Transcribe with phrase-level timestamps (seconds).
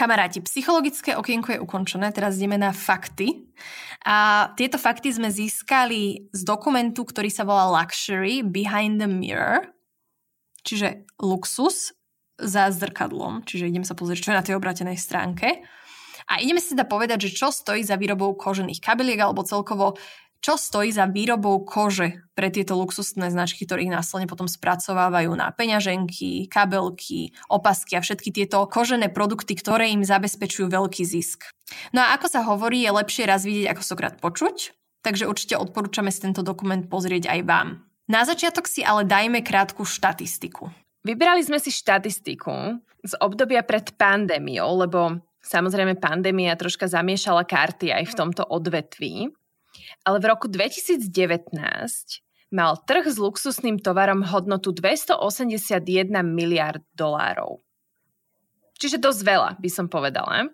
[0.00, 3.52] Kamaráti, psychologické okienko je ukončené, teraz ideme na fakty.
[4.08, 9.68] A tieto fakty sme získali z dokumentu, ktorý sa volá Luxury Behind the Mirror,
[10.64, 11.92] čiže luxus
[12.40, 15.60] za zrkadlom, čiže idem sa pozrieť, čo je na tej obratenej stránke.
[16.32, 20.00] A ideme si teda povedať, že čo stojí za výrobou kožených kabeliek alebo celkovo
[20.40, 26.48] čo stojí za výrobou kože pre tieto luxusné značky, ktorých následne potom spracovávajú na peňaženky,
[26.48, 31.52] kabelky, opasky a všetky tieto kožené produkty, ktoré im zabezpečujú veľký zisk.
[31.92, 34.72] No a ako sa hovorí, je lepšie raz vidieť, ako sokrát počuť,
[35.04, 37.68] takže určite odporúčame si tento dokument pozrieť aj vám.
[38.10, 40.66] Na začiatok si ale dajme krátku štatistiku.
[41.06, 48.04] Vybrali sme si štatistiku z obdobia pred pandémiou, lebo samozrejme pandémia troška zamiešala karty aj
[48.10, 49.32] v tomto odvetví.
[50.02, 51.06] Ale v roku 2019
[52.50, 57.62] mal trh s luxusným tovarom hodnotu 281 miliard dolárov.
[58.80, 60.48] Čiže dosť veľa, by som povedala.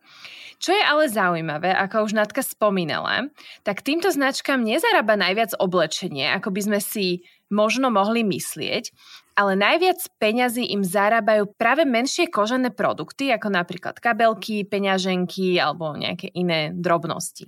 [0.58, 3.30] Čo je ale zaujímavé, ako už Natka spomínala,
[3.62, 8.90] tak týmto značkám nezarába najviac oblečenie, ako by sme si možno mohli myslieť,
[9.38, 16.32] ale najviac peňazí im zarábajú práve menšie kožené produkty, ako napríklad kabelky, peňaženky alebo nejaké
[16.34, 17.46] iné drobnosti.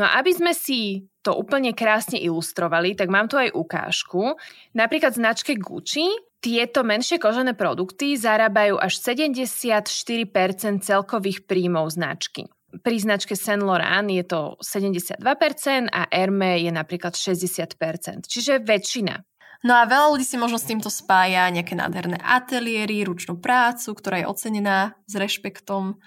[0.00, 4.40] No a aby sme si to úplne krásne ilustrovali, tak mám tu aj ukážku.
[4.72, 6.08] Napríklad značke Gucci
[6.40, 9.84] tieto menšie kožené produkty zarábajú až 74%
[10.80, 12.48] celkových príjmov značky.
[12.80, 15.20] Pri značke Saint Laurent je to 72%
[15.92, 19.20] a Hermé je napríklad 60%, čiže väčšina.
[19.60, 24.24] No a veľa ľudí si možno s týmto spája nejaké nádherné ateliéry, ručnú prácu, ktorá
[24.24, 26.00] je ocenená s rešpektom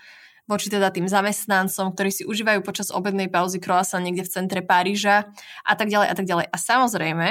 [0.44, 5.31] voči teda tým zamestnancom, ktorí si užívajú počas obednej pauzy croissant niekde v centre Paríža
[5.64, 6.46] a tak ďalej a tak ďalej.
[6.52, 7.30] A samozrejme,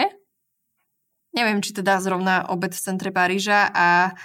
[1.36, 4.16] neviem, či teda zrovna obed v centre Paríža a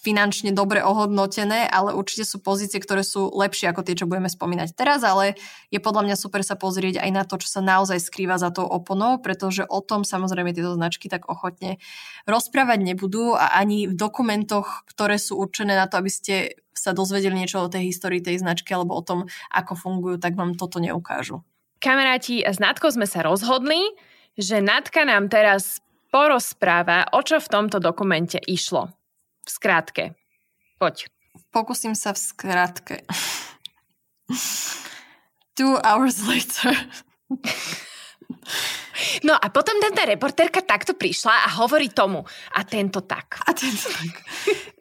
[0.00, 4.74] finančne dobre ohodnotené, ale určite sú pozície, ktoré sú lepšie ako tie, čo budeme spomínať
[4.74, 5.38] teraz, ale
[5.68, 8.66] je podľa mňa super sa pozrieť aj na to, čo sa naozaj skrýva za tou
[8.66, 11.78] oponou, pretože o tom samozrejme tieto značky tak ochotne
[12.26, 16.34] rozprávať nebudú a ani v dokumentoch, ktoré sú určené na to, aby ste
[16.76, 20.54] sa dozvedeli niečo o tej histórii tej značky alebo o tom, ako fungujú, tak vám
[20.54, 21.40] toto neukážu.
[21.80, 23.80] Kamaráti, s Natkou sme sa rozhodli,
[24.36, 25.80] že Natka nám teraz
[26.12, 28.92] porozpráva, o čo v tomto dokumente išlo.
[29.46, 30.18] V skrátke.
[30.82, 31.06] Poď.
[31.54, 33.06] Pokúsim sa v skrátke.
[35.56, 36.74] Two hours later.
[39.24, 42.26] No a potom tá reportérka takto prišla a hovorí tomu.
[42.52, 43.40] A tento tak.
[43.46, 44.12] A tento tak.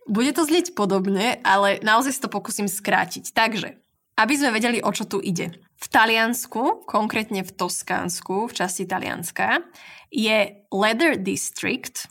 [0.05, 3.31] Bude to znieť podobne, ale naozaj si to pokúsim skrátiť.
[3.31, 3.79] Takže,
[4.19, 5.55] aby sme vedeli, o čo tu ide.
[5.75, 9.65] V Taliansku, konkrétne v Toskánsku, v časti Talianska,
[10.13, 12.07] je Leather District,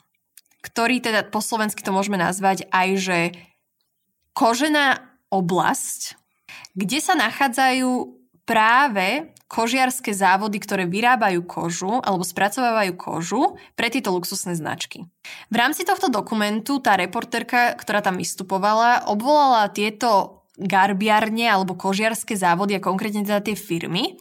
[0.64, 3.18] ktorý teda po slovensky to môžeme nazvať aj, že
[4.32, 6.16] kožená oblasť,
[6.72, 8.16] kde sa nachádzajú
[8.48, 13.42] práve kožiarské závody, ktoré vyrábajú kožu alebo spracovávajú kožu
[13.76, 15.04] pre tieto luxusné značky.
[15.52, 22.76] V rámci tohto dokumentu tá reporterka, ktorá tam vystupovala, obvolala tieto garbiarne alebo kožiarské závody
[22.78, 24.18] a konkrétne teda tie firmy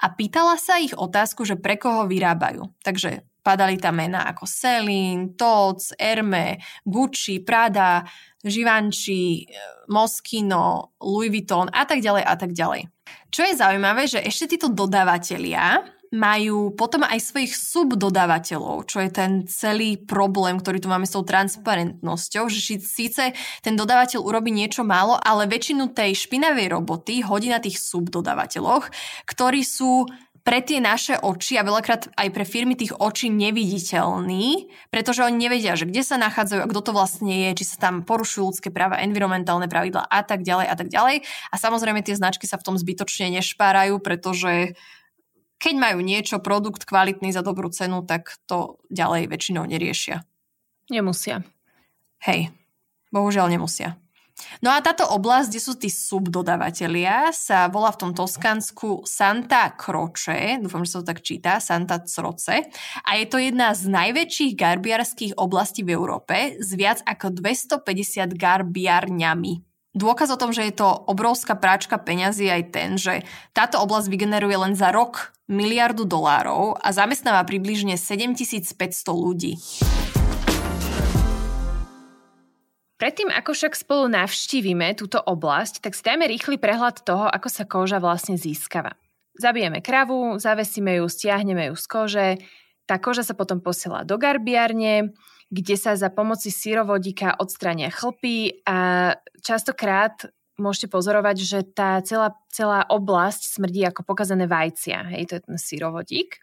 [0.00, 2.72] a pýtala sa ich otázku, že pre koho vyrábajú.
[2.80, 8.06] Takže Padali tam mená ako Celine, Tots, Herme, Gucci, Prada,
[8.46, 9.42] Givenchy,
[9.90, 12.86] Moschino, Louis Vuitton a tak ďalej a tak ďalej.
[13.34, 19.46] Čo je zaujímavé, že ešte títo dodávateľia majú potom aj svojich subdodávateľov, čo je ten
[19.46, 25.18] celý problém, ktorý tu máme s tou transparentnosťou, že síce ten dodávateľ urobí niečo málo,
[25.18, 28.90] ale väčšinu tej špinavej roboty hodí na tých subdodávateľoch,
[29.26, 30.10] ktorí sú
[30.40, 35.76] pre tie naše oči a veľakrát aj pre firmy tých očí neviditeľný, pretože oni nevedia,
[35.76, 39.04] že kde sa nachádzajú a kto to vlastne je, či sa tam porušujú ľudské práva,
[39.04, 41.28] environmentálne pravidla a tak ďalej a tak ďalej.
[41.52, 44.80] A samozrejme tie značky sa v tom zbytočne nešpárajú, pretože
[45.60, 50.24] keď majú niečo, produkt kvalitný za dobrú cenu, tak to ďalej väčšinou neriešia.
[50.88, 51.44] Nemusia.
[52.24, 52.48] Hej,
[53.12, 53.99] bohužiaľ nemusia.
[54.60, 60.60] No a táto oblasť, kde sú tí subdodavatelia, sa volá v tom Toskansku Santa Croce,
[60.60, 62.68] dúfam, že sa to tak číta, Santa Croce.
[63.06, 69.70] A je to jedna z najväčších garbiarských oblastí v Európe s viac ako 250 garbiarňami.
[69.90, 74.54] Dôkaz o tom, že je to obrovská práčka peňazí aj ten, že táto oblasť vygeneruje
[74.54, 78.78] len za rok miliardu dolárov a zamestnáva približne 7500
[79.10, 79.58] ľudí.
[83.00, 87.64] Predtým, ako však spolu navštívime túto oblasť, tak si dajme rýchly prehľad toho, ako sa
[87.64, 88.92] koža vlastne získava.
[89.40, 92.28] Zabijeme kravu, zavesíme ju, stiahneme ju z kože,
[92.84, 95.16] tá koža sa potom posiela do garbiarne,
[95.48, 100.28] kde sa za pomoci sírovodíka odstrania chlpy a častokrát
[100.60, 105.08] môžete pozorovať, že tá celá, celá oblasť smrdí ako pokazané vajcia.
[105.16, 106.42] Hej, to je ten sírovodík.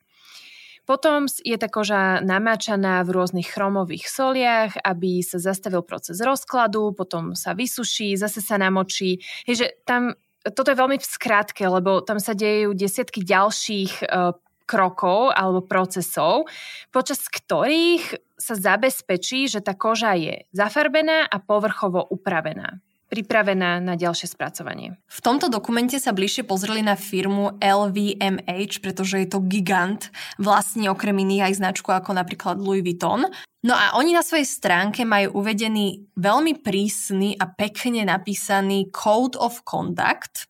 [0.88, 7.36] Potom je tá koža namáčaná v rôznych chromových soliach, aby sa zastavil proces rozkladu, potom
[7.36, 9.19] sa vysuší, zase sa namočí.
[9.44, 10.16] Je, že tam,
[10.48, 14.31] toto je veľmi v skratke, lebo tam sa dejú desiatky ďalších uh,
[14.63, 16.48] krokov alebo procesov,
[16.95, 24.31] počas ktorých sa zabezpečí, že tá koža je zafarbená a povrchovo upravená pripravená na ďalšie
[24.31, 25.00] spracovanie.
[25.07, 31.15] V tomto dokumente sa bližšie pozreli na firmu LVMH, pretože je to gigant, vlastne okrem
[31.15, 33.27] iných aj značku ako napríklad Louis Vuitton.
[33.65, 39.63] No a oni na svojej stránke majú uvedený veľmi prísny a pekne napísaný Code of
[39.65, 40.48] Conduct,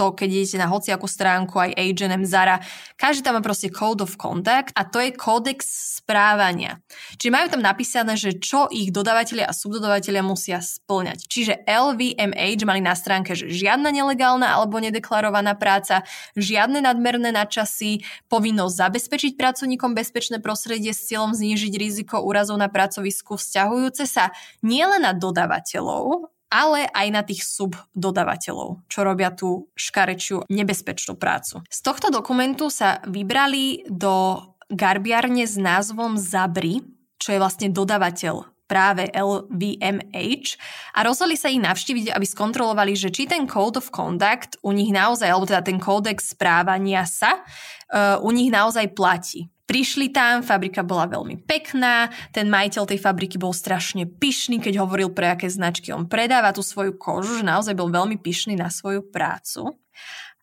[0.00, 2.64] to, keď idete na hociakú stránku, aj H&M, Zara,
[2.96, 5.68] každý tam má proste code of conduct a to je kódex
[6.00, 6.80] správania.
[7.20, 11.28] Čiže majú tam napísané, že čo ich dodavatelia a subdodavatelia musia splňať.
[11.28, 16.00] Čiže LVMH mali na stránke, že žiadna nelegálna alebo nedeklarovaná práca,
[16.32, 18.00] žiadne nadmerné nadčasy,
[18.32, 24.32] povinnosť zabezpečiť pracovníkom bezpečné prostredie s cieľom znížiť riziko úrazov na pracovisku vzťahujúce sa
[24.64, 31.62] nielen na dodavateľov, ale aj na tých subdodavateľov, čo robia tú škarečiu nebezpečnú prácu.
[31.70, 36.82] Z tohto dokumentu sa vybrali do garbiarne s názvom Zabri,
[37.22, 40.54] čo je vlastne dodavateľ práve LVMH
[40.94, 44.94] a rozhodli sa ich navštíviť, aby skontrolovali, že či ten Code of Conduct u nich
[44.94, 47.42] naozaj, alebo teda ten kódex správania sa,
[47.90, 49.50] uh, u nich naozaj platí.
[49.70, 55.14] Prišli tam, fabrika bola veľmi pekná, ten majiteľ tej fabriky bol strašne pyšný, keď hovoril
[55.14, 59.06] pre aké značky on predáva tú svoju kožu, že naozaj bol veľmi pyšný na svoju
[59.14, 59.78] prácu.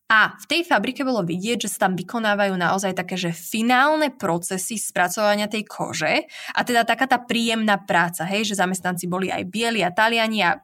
[0.08, 4.80] A v tej fabrike bolo vidieť, že sa tam vykonávajú naozaj také, že finálne procesy
[4.80, 6.24] spracovania tej kože
[6.56, 10.56] a teda taká tá príjemná práca, hej, že zamestnanci boli aj bieli a taliani a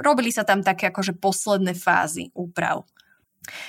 [0.00, 2.88] robili sa tam také akože posledné fázy úprav.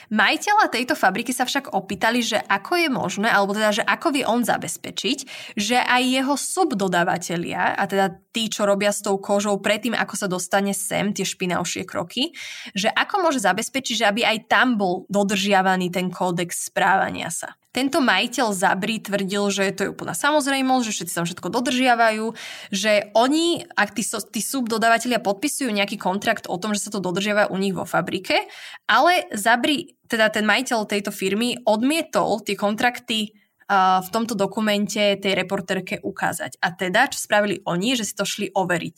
[0.10, 4.26] Majiteľa tejto fabriky sa však opýtali, že ako je možné, alebo teda, že ako vie
[4.26, 5.18] on zabezpečiť,
[5.58, 10.28] že aj jeho subdodávateľia, a teda tí, čo robia s tou kožou predtým, ako sa
[10.30, 12.34] dostane sem, tie špinavšie kroky,
[12.74, 17.58] že ako môže zabezpečiť, že aby aj tam bol dodržiavaný ten kódex správania sa.
[17.76, 22.26] Tento majiteľ Zabri tvrdil, že to je úplná samozrejmosť, že všetci tam všetko dodržiavajú,
[22.74, 27.54] že oni, ak tí, tí subdodávateľia podpisujú nejaký kontrakt o tom, že sa to dodržiava
[27.54, 28.50] u nich vo fabrike,
[28.90, 33.38] ale Zabri, teda ten majiteľ tejto firmy, odmietol tie kontrakty
[33.68, 36.58] v tomto dokumente tej reporterke ukázať.
[36.64, 38.98] A teda, čo spravili oni, že si to šli overiť.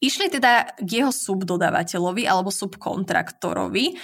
[0.00, 4.00] Išli teda k jeho subdodávateľovi alebo subkontraktorovi,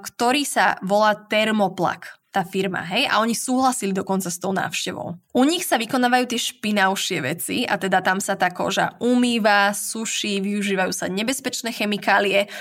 [0.00, 5.16] ktorý sa volá Thermoplak tá firma, hej, a oni súhlasili dokonca s tou návštevou.
[5.32, 10.44] U nich sa vykonávajú tie špinavšie veci a teda tam sa tá koža umýva, suší,
[10.44, 12.52] využívajú sa nebezpečné chemikálie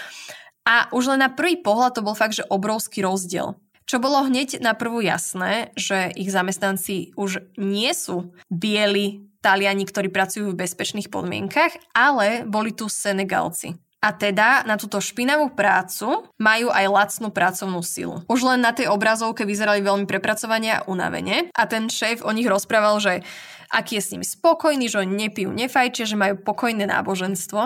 [0.63, 3.55] a už len na prvý pohľad to bol fakt, že obrovský rozdiel.
[3.87, 10.11] Čo bolo hneď na prvú jasné, že ich zamestnanci už nie sú bieli Taliani, ktorí
[10.11, 13.79] pracujú v bezpečných podmienkach, ale boli tu Senegalci.
[13.97, 18.21] A teda na túto špinavú prácu majú aj lacnú pracovnú silu.
[18.29, 22.45] Už len na tej obrazovke vyzerali veľmi prepracovania a unavene a ten šéf o nich
[22.45, 23.25] rozprával, že
[23.73, 27.61] aký je s nimi spokojný, že oni nepijú, nefajčia, že majú pokojné náboženstvo.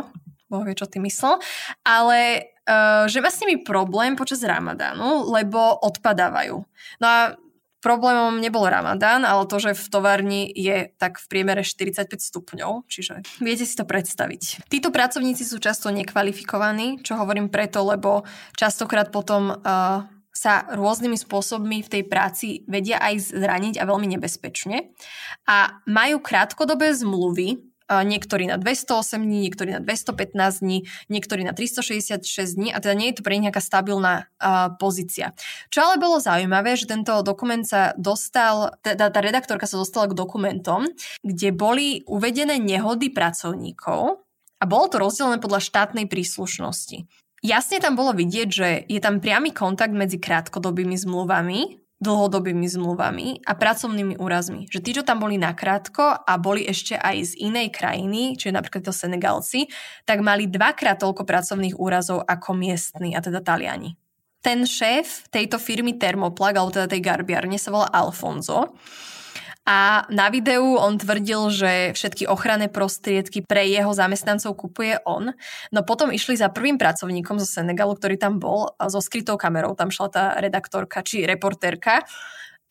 [0.52, 1.40] Boh vie, čo ty myslel.
[1.84, 6.64] Ale uh, že má s nimi problém počas ramadánu, lebo odpadávajú.
[7.00, 7.36] No a
[7.82, 13.26] Problémom nebol Ramadán, ale to, že v továrni je tak v priemere 45 stupňov, čiže
[13.42, 14.70] viete si to predstaviť.
[14.70, 18.22] Títo pracovníci sú často nekvalifikovaní, čo hovorím preto, lebo
[18.54, 24.94] častokrát potom uh, sa rôznymi spôsobmi v tej práci vedia aj zraniť a veľmi nebezpečne.
[25.50, 32.56] A majú krátkodobé zmluvy, niektorí na 208 dní, niektorí na 215 dní, niektorí na 366
[32.56, 35.36] dní a teda nie je to pre nich nejaká stabilná uh, pozícia.
[35.68, 40.16] Čo ale bolo zaujímavé, že tento dokument sa dostal, teda tá redaktorka sa dostala k
[40.16, 40.88] dokumentom,
[41.20, 44.24] kde boli uvedené nehody pracovníkov
[44.62, 47.10] a bolo to rozdelené podľa štátnej príslušnosti.
[47.42, 53.54] Jasne tam bolo vidieť, že je tam priamy kontakt medzi krátkodobými zmluvami dlhodobými zmluvami a
[53.54, 54.66] pracovnými úrazmi.
[54.68, 58.90] Že tí, čo tam boli nakrátko a boli ešte aj z inej krajiny, čiže napríklad
[58.90, 59.70] to Senegalci,
[60.04, 63.94] tak mali dvakrát toľko pracovných úrazov ako miestni, a teda Taliani.
[64.42, 68.74] Ten šéf tejto firmy Thermoplag, alebo teda tej garbiarne, sa volá Alfonso
[69.62, 75.38] a na videu on tvrdil, že všetky ochranné prostriedky pre jeho zamestnancov kupuje on.
[75.70, 79.78] No potom išli za prvým pracovníkom zo Senegalu, ktorý tam bol, so skrytou kamerou.
[79.78, 82.02] Tam šla tá redaktorka či reportérka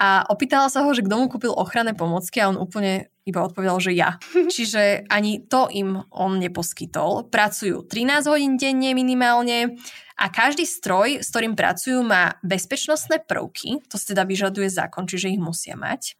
[0.00, 3.78] a opýtala sa ho, že kto mu kúpil ochranné pomocky a on úplne iba odpovedal,
[3.78, 4.18] že ja.
[4.56, 7.30] Čiže ani to im on neposkytol.
[7.30, 9.78] Pracujú 13 hodín denne minimálne
[10.18, 15.32] a každý stroj, s ktorým pracujú, má bezpečnostné prvky, to si teda vyžaduje zákon, čiže
[15.32, 16.19] ich musia mať.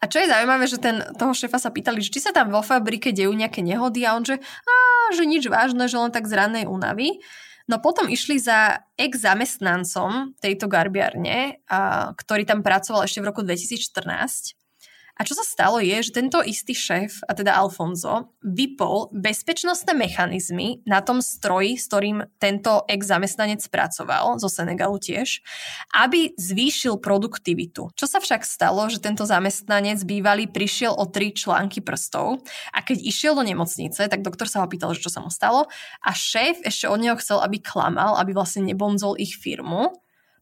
[0.00, 2.64] A čo je zaujímavé, že ten, toho šefa sa pýtali, že či sa tam vo
[2.64, 4.74] fabrike dejú nejaké nehody a on, že, á,
[5.14, 7.20] že nič vážne, že len tak z rannej únavy.
[7.68, 14.57] No potom išli za ex-zamestnancom tejto garbiarne, a, ktorý tam pracoval ešte v roku 2014
[15.18, 20.80] a čo sa stalo je, že tento istý šéf, a teda Alfonso, vypol bezpečnostné mechanizmy
[20.86, 25.42] na tom stroji, s ktorým tento ex-zamestnanec pracoval, zo Senegalu tiež,
[25.90, 27.90] aby zvýšil produktivitu.
[27.98, 33.02] Čo sa však stalo, že tento zamestnanec bývalý prišiel o tri články prstov a keď
[33.02, 35.66] išiel do nemocnice, tak doktor sa ho pýtal, že čo sa mu stalo
[35.98, 39.98] a šéf ešte od neho chcel, aby klamal, aby vlastne nebonzol ich firmu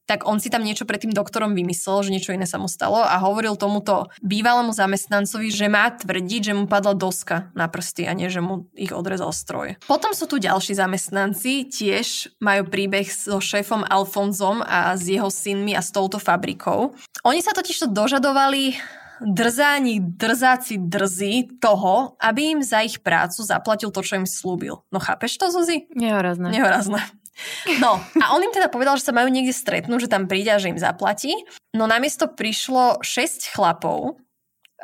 [0.07, 3.03] tak on si tam niečo pred tým doktorom vymyslel, že niečo iné sa mu stalo
[3.03, 8.15] a hovoril tomuto bývalému zamestnancovi, že má tvrdiť, že mu padla doska na prsty a
[8.15, 9.75] nie, že mu ich odrezal stroj.
[9.91, 15.75] Potom sú tu ďalší zamestnanci, tiež majú príbeh so šéfom Alfonzom a s jeho synmi
[15.75, 16.95] a s touto fabrikou.
[17.27, 18.79] Oni sa totiž to dožadovali
[19.21, 24.85] drzáni, drzáci drzí toho, aby im za ich prácu zaplatil to, čo im slúbil.
[24.93, 25.89] No chápeš to, Zuzi?
[25.97, 26.53] Nehorazné.
[26.53, 27.01] Nehorazné.
[27.85, 30.61] No a on im teda povedal, že sa majú niekde stretnúť, že tam príde a
[30.61, 31.37] že im zaplatí.
[31.77, 34.17] No namiesto prišlo 6 chlapov,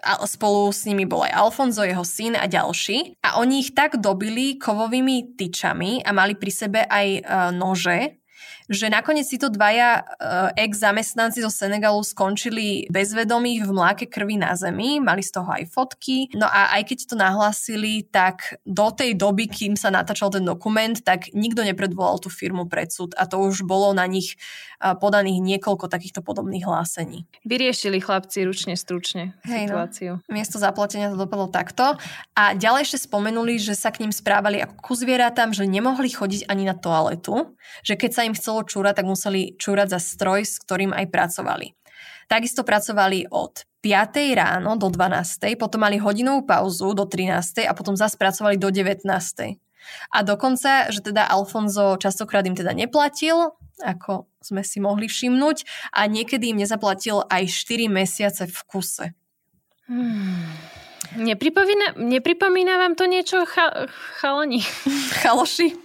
[0.00, 3.20] a spolu s nimi bol aj Alfonso, jeho syn a ďalší.
[3.28, 7.20] A oni ich tak dobili kovovými tyčami a mali pri sebe aj e,
[7.52, 8.21] nože,
[8.68, 14.54] že nakoniec si to dvaja uh, ex-zamestnanci zo Senegalu skončili bezvedomí v mláke krvi na
[14.54, 16.30] zemi, mali z toho aj fotky.
[16.36, 20.94] No a aj keď to nahlásili, tak do tej doby, kým sa natáčal ten dokument,
[21.00, 24.34] tak nikto nepredvolal tú firmu pred súd a to už bolo na nich
[24.82, 27.24] uh, podaných niekoľko takýchto podobných hlásení.
[27.46, 29.78] Vyriešili chlapci ručne, stručne Hej, no.
[29.78, 30.12] situáciu.
[30.18, 30.30] No.
[30.32, 31.94] Miesto zaplatenia to dopadlo takto.
[32.34, 36.50] A ďalej ešte spomenuli, že sa k ním správali ako ku zvieratám, že nemohli chodiť
[36.50, 37.54] ani na toaletu,
[37.86, 41.74] že keď sa im chcelo čúrať, tak museli čúrať za stroj, s ktorým aj pracovali.
[42.26, 44.38] Takisto pracovali od 5.
[44.38, 45.58] ráno do 12.
[45.58, 47.66] Potom mali hodinovú pauzu do 13.
[47.66, 49.02] a potom zase pracovali do 19.
[50.14, 53.52] A dokonca, že teda Alfonso častokrát im teda neplatil,
[53.82, 59.06] ako sme si mohli všimnúť, a niekedy im nezaplatil aj 4 mesiace v kuse.
[59.90, 60.46] Hmm.
[61.18, 63.90] Nepripomína, nepripomína vám to niečo, cha,
[64.22, 64.62] chalani?
[65.20, 65.76] Chaloši?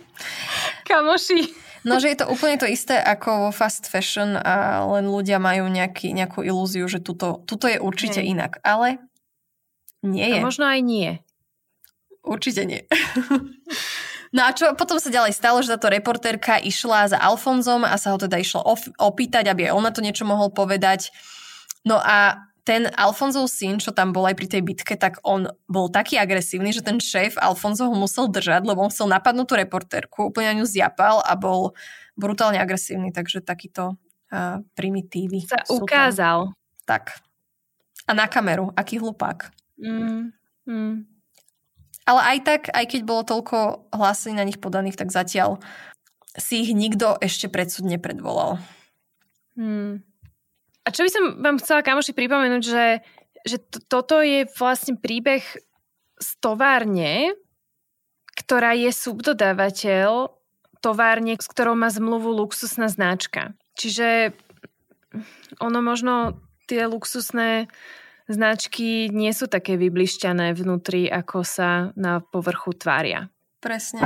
[0.87, 1.66] Kamoši?
[1.87, 5.71] No, že je to úplne to isté ako vo fast fashion a len ľudia majú
[5.71, 8.35] nejaký, nejakú ilúziu, že tuto, tuto je určite Hej.
[8.35, 8.51] inak.
[8.59, 8.99] Ale
[10.03, 10.43] nie je.
[10.43, 11.09] A možno aj nie.
[12.27, 12.83] Určite nie.
[14.35, 18.11] No a čo potom sa ďalej stalo, že táto reportérka išla za Alfonzom a sa
[18.11, 18.59] ho teda išlo
[18.99, 21.15] opýtať, aby aj ona to niečo mohol povedať.
[21.87, 25.87] No a ten Alfonzov syn, čo tam bol aj pri tej bitke, tak on bol
[25.87, 30.27] taký agresívny, že ten šéf Alfonso ho musel držať, lebo on chcel napadnúť tú reportérku,
[30.27, 31.71] úplne na ňu zjapal a bol
[32.19, 35.47] brutálne agresívny, takže takýto uh, primitívy.
[35.47, 36.51] Sa ukázal.
[36.51, 36.59] Tam.
[36.83, 37.23] Tak.
[38.03, 39.47] A na kameru, aký hlupák.
[39.79, 40.35] Mm,
[40.67, 40.93] mm.
[42.03, 45.63] Ale aj tak, aj keď bolo toľko hlásení na nich podaných, tak zatiaľ
[46.35, 48.59] si ich nikto ešte predsud nepredvolal.
[49.55, 50.06] Mm.
[50.87, 52.85] A čo by som vám chcela, kamoši, pripomenúť, že,
[53.43, 55.43] že to, toto je vlastne príbeh
[56.15, 57.35] z továrne,
[58.39, 60.31] ktorá je subdodávateľ
[60.79, 63.51] továrne, s ktorou má zmluvu luxusná značka.
[63.75, 64.31] Čiže
[65.59, 66.39] ono možno
[66.71, 67.67] tie luxusné
[68.31, 73.27] značky nie sú také vyblišťané vnútri, ako sa na povrchu tvária.
[73.59, 73.99] Presne.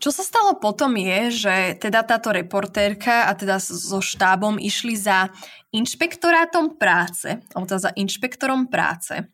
[0.00, 5.28] Čo sa stalo potom je, že teda táto reportérka a teda so štábom išli za
[5.76, 9.28] inšpektorátom práce, alebo teda za inšpektorom práce,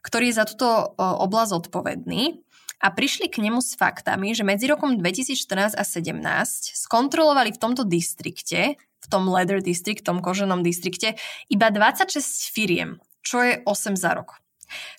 [0.00, 2.40] ktorý je za túto oblasť odpovedný
[2.80, 7.84] a prišli k nemu s faktami, že medzi rokom 2014 a 2017 skontrolovali v tomto
[7.84, 11.20] distrikte, v tom Leather District, v tom koženom distrikte,
[11.52, 14.40] iba 26 firiem, čo je 8 za rok.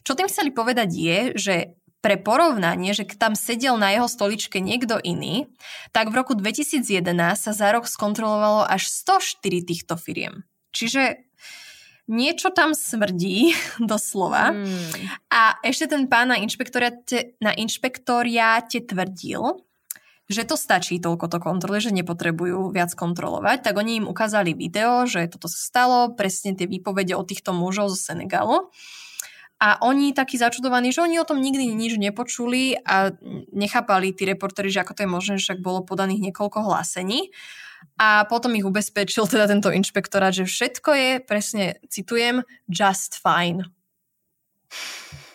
[0.05, 1.55] Čo tým chceli povedať je, že
[2.01, 5.47] pre porovnanie, že tam sedel na jeho stoličke niekto iný,
[5.93, 6.97] tak v roku 2011
[7.37, 10.41] sa za rok skontrolovalo až 104 týchto firiem.
[10.73, 11.21] Čiže
[12.09, 14.51] niečo tam smrdí, doslova.
[14.57, 14.91] Hmm.
[15.29, 19.61] A ešte ten pán na inšpektoriáte, na inšpektoriáte tvrdil,
[20.31, 25.03] že to stačí toľko to kontroly, že nepotrebujú viac kontrolovať, tak oni im ukázali video,
[25.03, 28.71] že toto sa stalo, presne tie výpovede od týchto mužov zo Senegalu.
[29.61, 33.13] A oni takí začudovaní, že oni o tom nikdy nič nepočuli a
[33.53, 37.29] nechápali tí reportéri, že ako to je možné, však bolo podaných niekoľko hlásení.
[38.01, 43.69] A potom ich ubezpečil teda tento inšpektorát, že všetko je, presne citujem, just fine.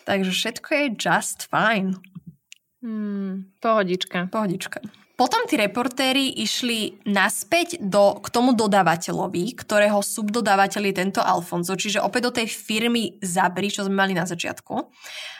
[0.03, 1.95] Takže všetko je just fine.
[2.83, 4.27] Hmm, pohodička.
[4.27, 4.83] Pohodička.
[5.17, 12.05] Potom tí reportéri išli naspäť do, k tomu dodávateľovi, ktorého subdodávateľ je tento Alfonso, čiže
[12.05, 14.77] opäť do tej firmy Zabri, čo sme mali na začiatku.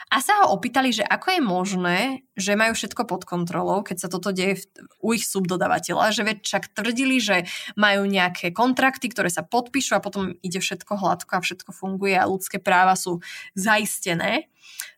[0.08, 2.00] A sa ho opýtali, že ako je možné,
[2.40, 4.64] že majú všetko pod kontrolou, keď sa toto deje
[5.04, 7.44] u ich subdodávateľa, že veď však tvrdili, že
[7.76, 12.24] majú nejaké kontrakty, ktoré sa podpíšu a potom ide všetko hladko a všetko funguje a
[12.24, 13.20] ľudské práva sú
[13.52, 14.48] zaistené.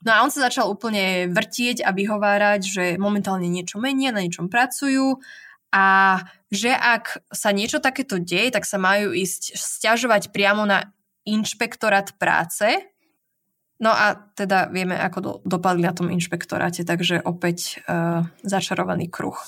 [0.05, 4.45] No a on sa začal úplne vrtieť a vyhovárať, že momentálne niečo menia, na niečom
[4.45, 5.17] pracujú
[5.73, 6.17] a
[6.53, 10.93] že ak sa niečo takéto deje, tak sa majú ísť stiažovať priamo na
[11.25, 12.65] inšpektorát práce.
[13.79, 19.39] No a teda vieme, ako do, dopadli na tom inšpektoráte, takže opäť uh, začarovaný kruh.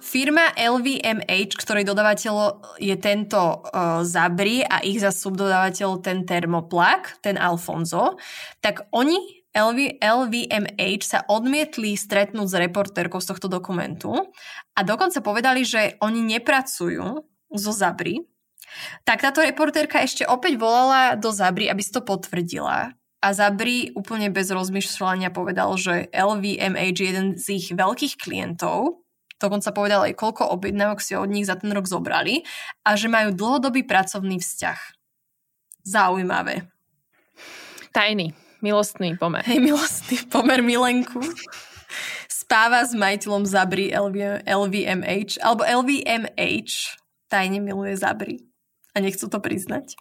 [0.00, 2.34] Firma LVMH, ktorej dodavateľ
[2.80, 8.16] je tento uh, Zabri a ich za subdodávateľ ten Thermoplak, ten Alfonso,
[8.64, 14.10] tak oni LV, LVMH sa odmietli stretnúť s reportérkou z tohto dokumentu
[14.74, 17.06] a dokonca povedali, že oni nepracujú
[17.54, 18.18] zo Zabri.
[19.06, 22.94] Tak táto reportérka ešte opäť volala do Zabri, aby si to potvrdila.
[23.24, 29.04] A Zabri úplne bez rozmýšľania povedal, že LVMH je jeden z ich veľkých klientov
[29.44, 32.46] dokonca povedal aj, koľko objednávok si od nich za ten rok zobrali
[32.86, 34.80] a že majú dlhodobý pracovný vzťah.
[35.84, 36.64] Zaujímavé.
[37.92, 38.32] Tajný,
[38.64, 39.44] milostný pomer.
[39.44, 41.20] Hej, milostný pomer milenku.
[42.26, 48.53] Spáva s majiteľom Zabri LV, LVMH, alebo LVMH tajne miluje Zabri
[48.94, 49.98] a nechcú to priznať.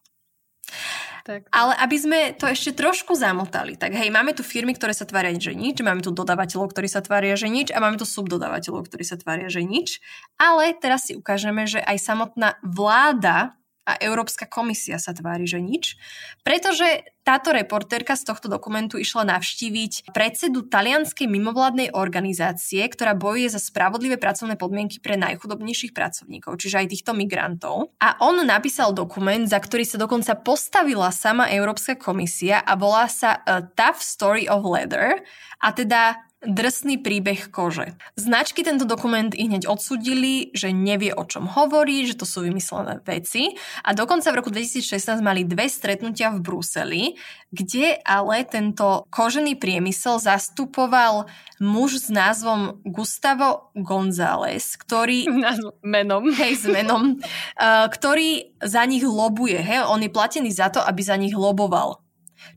[1.23, 1.47] Tak.
[1.55, 5.31] Ale aby sme to ešte trošku zamotali, tak hej, máme tu firmy, ktoré sa tvária,
[5.39, 9.07] že nič, máme tu dodávateľov, ktorí sa tvária, že nič a máme tu subdodávateľov, ktorí
[9.07, 10.03] sa tvária, že nič.
[10.35, 15.99] Ale teraz si ukážeme, že aj samotná vláda a Európska komisia sa tvári, že nič,
[16.41, 23.63] pretože táto reportérka z tohto dokumentu išla navštíviť predsedu talianskej mimovládnej organizácie, ktorá bojuje za
[23.63, 27.95] spravodlivé pracovné podmienky pre najchudobnejších pracovníkov, čiže aj týchto migrantov.
[28.03, 33.39] A on napísal dokument, za ktorý sa dokonca postavila sama Európska komisia a volá sa
[33.47, 35.23] A Tough Story of Leather
[35.63, 37.95] a teda drsný príbeh kože.
[38.19, 42.99] Značky tento dokument i hneď odsudili, že nevie o čom hovorí, že to sú vymyslené
[43.07, 47.03] veci a dokonca v roku 2016 mali dve stretnutia v Bruseli,
[47.49, 51.31] kde ale tento kožený priemysel zastupoval
[51.63, 55.31] muž s názvom Gustavo González, ktorý...
[55.79, 56.27] menom.
[56.35, 57.15] Hej, s menom.
[57.55, 59.63] Uh, ktorý za nich lobuje.
[59.63, 59.87] Hej?
[59.87, 62.02] On je platený za to, aby za nich loboval.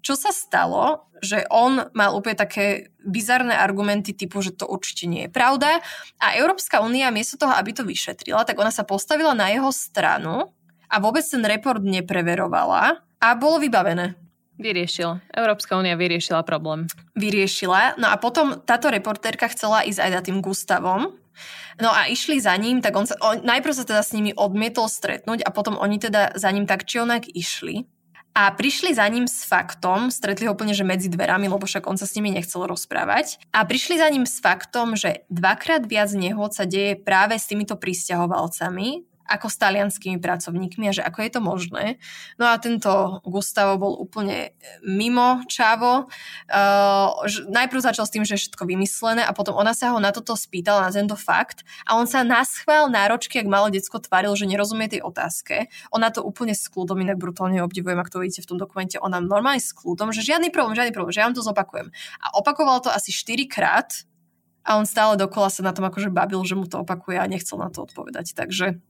[0.00, 5.26] Čo sa stalo, že on mal úplne také bizarné argumenty typu, že to určite nie
[5.26, 5.80] je pravda
[6.20, 10.52] a Európska únia miesto toho, aby to vyšetrila, tak ona sa postavila na jeho stranu
[10.86, 14.14] a vôbec ten report nepreverovala a bolo vybavené.
[14.56, 15.20] Vyriešila.
[15.36, 16.88] Európska únia vyriešila problém.
[17.12, 18.00] Vyriešila.
[18.00, 21.12] No a potom táto reportérka chcela ísť aj za tým Gustavom.
[21.76, 24.88] No a išli za ním, tak on sa, on, najprv sa teda s nimi odmietol
[24.88, 27.84] stretnúť a potom oni teda za ním tak či onak išli.
[28.36, 31.96] A prišli za ním s faktom, stretli ho úplne že medzi dverami, lebo však on
[31.96, 33.40] sa s nimi nechcel rozprávať.
[33.48, 37.80] A prišli za ním s faktom, že dvakrát viac nehod sa deje práve s týmito
[37.80, 41.84] pristahovalcami, ako s talianskými pracovníkmi a že ako je to možné.
[42.38, 44.54] No a tento Gustavo bol úplne
[44.86, 46.08] mimo čavo.
[46.48, 47.10] Uh,
[47.50, 50.38] najprv začal s tým, že je všetko vymyslené a potom ona sa ho na toto
[50.38, 54.86] spýtala, na tento fakt a on sa naschvál náročky, ak malo decko tváril, že nerozumie
[54.86, 55.68] tej otázke.
[55.90, 59.18] Ona to úplne s kľudom, inak brutálne obdivujem, ak to vidíte v tom dokumente, ona
[59.18, 61.90] normálne s kľudom, že žiadny problém, žiadny problém, že ja vám to zopakujem.
[62.22, 63.90] A opakoval to asi 4 krát
[64.66, 67.62] a on stále dokola sa na tom akože babil, že mu to opakuje a nechcel
[67.62, 68.34] na to odpovedať.
[68.34, 68.82] Takže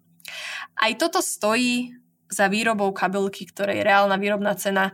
[0.77, 1.95] aj toto stojí
[2.27, 4.91] za výrobou kabelky, ktorej reálna výrobná cena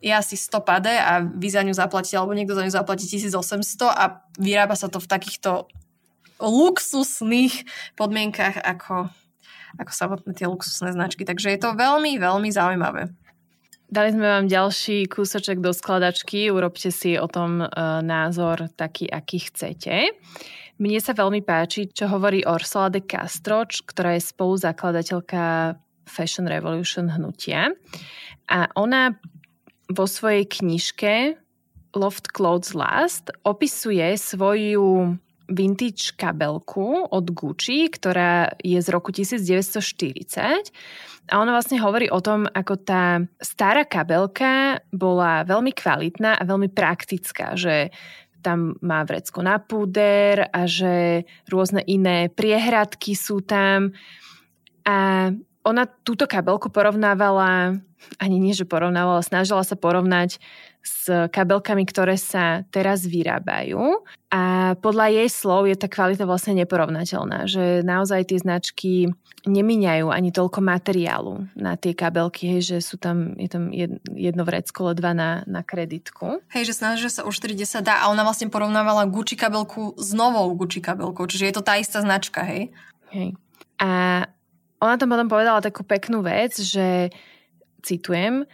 [0.00, 3.88] je asi 100 pade a vy za ňu zaplatíte, alebo niekto za ňu zaplatí 1800
[3.88, 5.66] a vyrába sa to v takýchto
[6.36, 7.64] luxusných
[7.96, 9.08] podmienkach ako,
[9.80, 11.24] ako samotné tie luxusné značky.
[11.24, 13.08] Takže je to veľmi, veľmi zaujímavé.
[13.86, 17.66] Dali sme vám ďalší kúsoček do skladačky, urobte si o tom e,
[18.02, 20.10] názor taký, aký chcete.
[20.76, 25.72] Mne sa veľmi páči, čo hovorí Ursula de Castro, ktorá je spoluzakladateľka
[26.04, 27.72] Fashion Revolution hnutia.
[28.52, 29.16] A ona
[29.88, 31.40] vo svojej knižke
[31.96, 35.16] Loft Clothes Last opisuje svoju
[35.48, 40.74] vintage kabelku od Gucci, ktorá je z roku 1940
[41.26, 46.70] a ona vlastne hovorí o tom, ako tá stará kabelka bola veľmi kvalitná a veľmi
[46.70, 47.90] praktická, že
[48.46, 53.90] tam má vrecko na púder a že rôzne iné priehradky sú tam.
[54.86, 55.30] A
[55.66, 57.74] ona túto kabelku porovnávala,
[58.22, 60.38] ani nie, že porovnávala, snažila sa porovnať
[60.86, 64.06] s kabelkami, ktoré sa teraz vyrábajú.
[64.30, 69.10] A podľa jej slov je tá kvalita vlastne neporovnateľná, že naozaj tie značky
[69.42, 73.70] nemíňajú ani toľko materiálu na tie kabelky, hej, že sú tam, je tam
[74.14, 76.42] jedno vrecko, ale dva na, na kreditku.
[76.54, 80.46] Hej, že snažia sa kde sa dá a ona vlastne porovnávala Gucci kabelku s novou
[80.54, 82.70] Gucci kabelkou, čiže je to tá istá značka, hej?
[83.10, 83.34] Hej.
[83.78, 83.90] A
[84.80, 87.08] ona tam potom povedala takú peknú vec, že
[87.80, 88.44] citujem,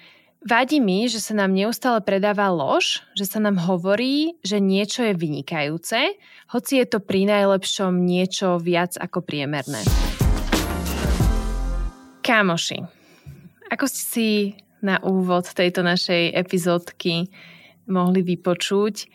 [0.42, 5.14] Vadí mi, že sa nám neustále predáva lož, že sa nám hovorí, že niečo je
[5.14, 6.18] vynikajúce,
[6.50, 9.86] hoci je to pri najlepšom niečo viac ako priemerné.
[12.26, 12.82] Kámoši,
[13.70, 14.28] ako ste si
[14.82, 17.30] na úvod tejto našej epizódky
[17.86, 19.06] mohli vypočuť,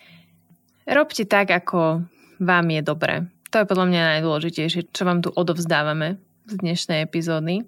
[0.87, 2.07] robte tak, ako
[2.39, 3.27] vám je dobre.
[3.51, 7.67] To je podľa mňa najdôležitejšie, čo vám tu odovzdávame z dnešnej epizódy.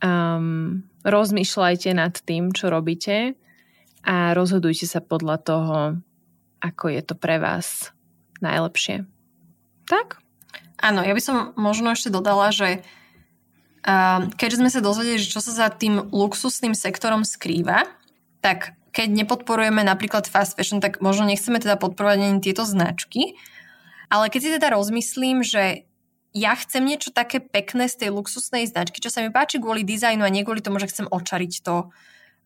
[0.00, 3.36] Um, rozmýšľajte nad tým, čo robíte
[4.08, 5.76] a rozhodujte sa podľa toho,
[6.64, 7.92] ako je to pre vás
[8.40, 9.04] najlepšie.
[9.84, 10.24] Tak?
[10.80, 12.80] Áno, ja by som možno ešte dodala, že
[13.84, 17.84] uh, keďže sme sa dozvedeli, že čo sa za tým luxusným sektorom skrýva,
[18.40, 23.36] tak keď nepodporujeme napríklad fast fashion, tak možno nechceme teda podporovať ani tieto značky,
[24.08, 25.87] ale keď si teda rozmyslím, že
[26.38, 30.22] ja chcem niečo také pekné z tej luxusnej značky, čo sa mi páči kvôli dizajnu
[30.22, 31.90] a nie kvôli tomu, že chcem očariť to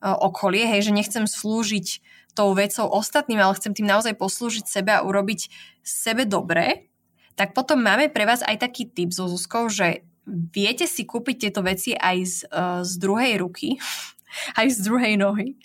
[0.03, 2.01] uh, okolie, hej, že nechcem slúžiť
[2.33, 5.53] tou vecou ostatným, ale chcem tým naozaj poslúžiť sebe a urobiť
[5.85, 6.89] sebe dobre,
[7.37, 11.61] tak potom máme pre vás aj taký tip so Zuzkou, že viete si kúpiť tieto
[11.61, 13.77] veci aj z, uh, z druhej ruky,
[14.61, 15.61] aj z druhej nohy.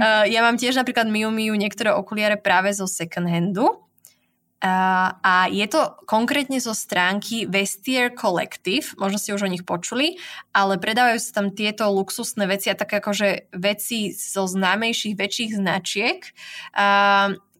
[0.00, 3.84] uh, ja mám tiež napríklad Miu Miu niektoré okuliare práve zo second handu,
[4.64, 10.16] a je to konkrétne zo stránky Vestier Collective, možno ste už o nich počuli,
[10.56, 16.24] ale predávajú sa tam tieto luxusné veci a tak akože veci zo známejších väčších značiek,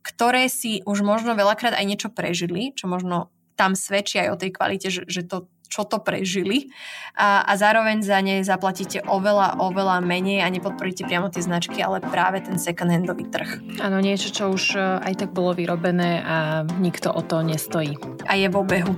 [0.01, 4.51] ktoré si už možno veľakrát aj niečo prežili, čo možno tam svedčí aj o tej
[4.57, 6.71] kvalite, že, že to čo to prežili
[7.19, 11.99] a, a zároveň za ne zaplatíte oveľa, oveľa menej a nepodporíte priamo tie značky, ale
[11.99, 13.83] práve ten second-handový trh.
[13.83, 17.99] Áno, niečo, čo už e, aj tak bolo vyrobené a nikto o to nestojí.
[18.31, 18.95] A je v obehu.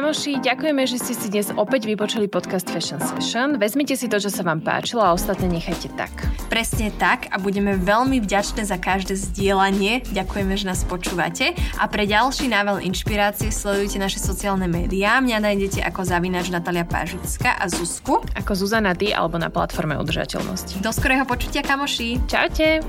[0.00, 3.60] Kámoši, ďakujeme, že ste si dnes opäť vypočuli podcast Fashion Session.
[3.60, 6.08] Vezmite si to, čo sa vám páčilo a ostatné nechajte tak.
[6.48, 10.08] Presne tak a budeme veľmi vďačné za každé zdieľanie.
[10.08, 11.52] Ďakujeme, že nás počúvate.
[11.76, 15.20] A pre ďalší nável inšpirácie sledujte naše sociálne médiá.
[15.20, 18.24] Mňa nájdete ako zavinač Natalia Pážická a Zuzku.
[18.40, 20.80] Ako Zuzana Ty alebo na platforme udržateľnosti.
[20.80, 22.24] Do skorého počutia, kamoši.
[22.24, 22.80] Čaute.